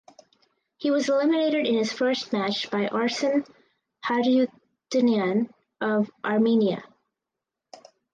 [0.77, 3.45] He was eliminated in his first match by Arsen
[4.03, 6.83] Harutyunyan of Armenia.